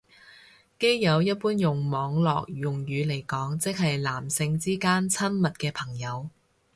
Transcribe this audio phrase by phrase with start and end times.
[0.79, 1.53] 基友用一般
[1.91, 6.27] 網絡用語嚟講即係男性之間親密嘅朋友